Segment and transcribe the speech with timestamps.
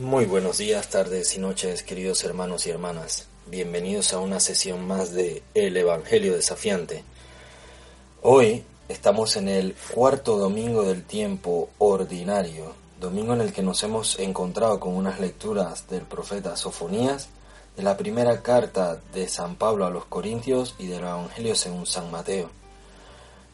[0.00, 3.26] Muy buenos días, tardes y noches, queridos hermanos y hermanas.
[3.48, 7.04] Bienvenidos a una sesión más de El Evangelio Desafiante.
[8.22, 14.18] Hoy estamos en el cuarto domingo del tiempo ordinario, domingo en el que nos hemos
[14.18, 17.28] encontrado con unas lecturas del profeta Sofonías,
[17.76, 22.10] de la primera carta de San Pablo a los Corintios y del Evangelio según San
[22.10, 22.48] Mateo.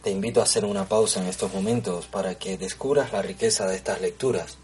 [0.00, 3.74] Te invito a hacer una pausa en estos momentos para que descubras la riqueza de
[3.74, 4.58] estas lecturas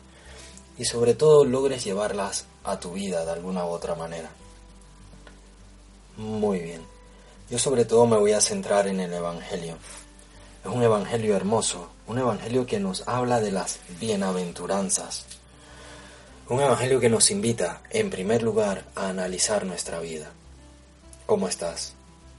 [0.78, 4.30] y sobre todo logres llevarlas a tu vida de alguna u otra manera.
[6.16, 6.82] Muy bien.
[7.50, 9.76] Yo sobre todo me voy a centrar en el Evangelio.
[10.64, 15.26] Es un Evangelio hermoso, un Evangelio que nos habla de las bienaventuranzas.
[16.48, 20.30] Un Evangelio que nos invita, en primer lugar, a analizar nuestra vida.
[21.26, 21.94] ¿Cómo estás?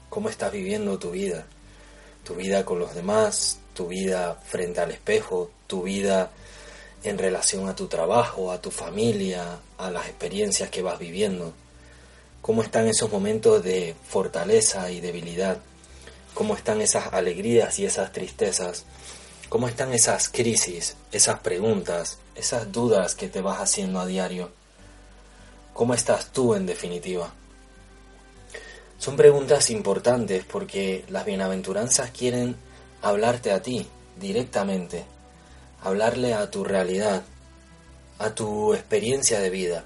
[0.08, 1.46] ¿Cómo estás viviendo tu vida?
[2.24, 6.30] Tu vida con los demás, tu vida frente al espejo, tu vida
[7.04, 11.52] en relación a tu trabajo, a tu familia, a las experiencias que vas viviendo.
[12.40, 15.58] ¿Cómo están esos momentos de fortaleza y debilidad?
[16.32, 18.84] ¿Cómo están esas alegrías y esas tristezas?
[19.50, 24.50] ¿Cómo están esas crisis, esas preguntas, esas dudas que te vas haciendo a diario?
[25.74, 27.32] ¿Cómo estás tú en definitiva?
[28.98, 32.56] Son preguntas importantes porque las bienaventuranzas quieren
[33.02, 33.86] hablarte a ti
[34.18, 35.04] directamente
[35.84, 37.22] hablarle a tu realidad,
[38.18, 39.84] a tu experiencia de vida,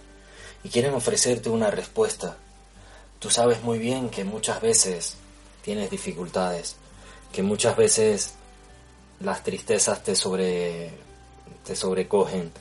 [0.62, 2.36] y quieren ofrecerte una respuesta.
[3.18, 5.16] Tú sabes muy bien que muchas veces
[5.62, 6.76] tienes dificultades,
[7.32, 8.34] que muchas veces
[9.20, 10.92] las tristezas te, sobre,
[11.66, 12.52] te sobrecogen,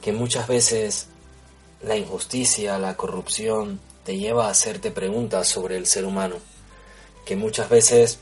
[0.00, 1.08] que muchas veces
[1.82, 6.36] la injusticia, la corrupción te lleva a hacerte preguntas sobre el ser humano,
[7.26, 8.18] que muchas veces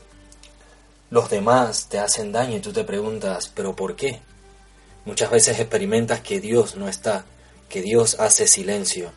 [1.09, 4.21] los demás te hacen daño y tú te preguntas, ¿pero por qué?
[5.05, 7.25] Muchas veces experimentas que Dios no está,
[7.69, 9.11] que Dios hace silencio,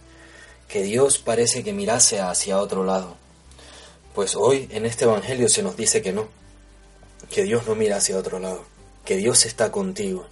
[0.69, 3.16] que Dios parece que mirase hacia otro lado.
[4.15, 6.28] Pues hoy en este Evangelio se nos dice que no,
[7.31, 8.65] que Dios no mira hacia otro lado,
[9.05, 10.26] que Dios está contigo,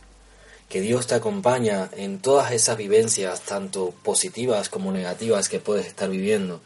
[0.69, 6.11] que Dios te acompaña en todas esas vivencias, tanto positivas como negativas que puedes estar
[6.11, 6.61] viviendo,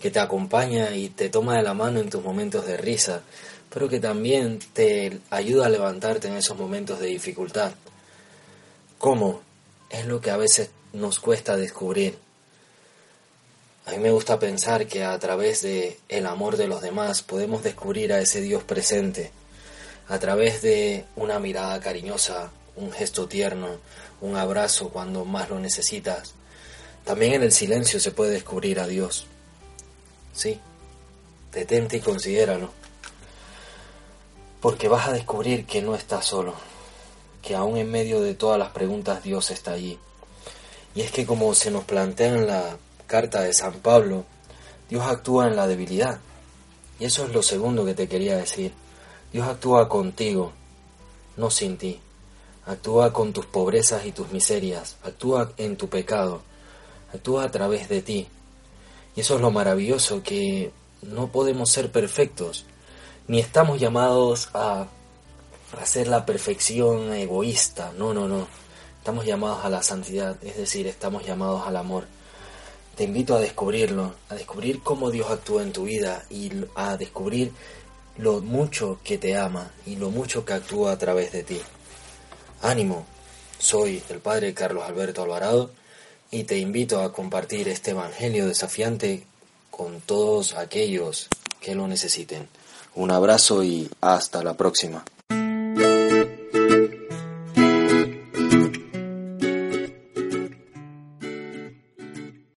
[0.00, 3.22] que te acompaña y te toma de la mano en tus momentos de risa,
[3.74, 7.72] pero que también te ayuda a levantarte en esos momentos de dificultad.
[8.98, 9.42] ¿Cómo?
[9.90, 12.16] Es lo que a veces nos cuesta descubrir.
[13.86, 17.64] A mí me gusta pensar que a través de el amor de los demás podemos
[17.64, 19.32] descubrir a ese Dios presente,
[20.06, 23.80] a través de una mirada cariñosa, un gesto tierno,
[24.20, 26.34] un abrazo cuando más lo necesitas.
[27.04, 29.26] También en el silencio se puede descubrir a Dios.
[30.32, 30.60] Sí,
[31.52, 32.84] detente y considéralo
[34.64, 36.54] porque vas a descubrir que no estás solo,
[37.42, 39.98] que aún en medio de todas las preguntas Dios está allí.
[40.94, 44.24] Y es que como se nos plantea en la carta de San Pablo,
[44.88, 46.18] Dios actúa en la debilidad.
[46.98, 48.72] Y eso es lo segundo que te quería decir.
[49.34, 50.52] Dios actúa contigo,
[51.36, 52.00] no sin ti.
[52.64, 54.96] Actúa con tus pobrezas y tus miserias.
[55.04, 56.40] Actúa en tu pecado.
[57.12, 58.28] Actúa a través de ti.
[59.14, 62.64] Y eso es lo maravilloso, que no podemos ser perfectos,
[63.26, 64.86] ni estamos llamados a
[65.80, 68.46] hacer la perfección egoísta, no, no, no.
[68.98, 72.06] Estamos llamados a la santidad, es decir, estamos llamados al amor.
[72.96, 77.52] Te invito a descubrirlo, a descubrir cómo Dios actúa en tu vida y a descubrir
[78.16, 81.60] lo mucho que te ama y lo mucho que actúa a través de ti.
[82.62, 83.04] Ánimo,
[83.58, 85.70] soy el Padre Carlos Alberto Alvarado
[86.30, 89.26] y te invito a compartir este Evangelio desafiante
[89.70, 91.28] con todos aquellos
[91.60, 92.48] que lo necesiten.
[92.96, 95.04] Un abrazo y hasta la próxima.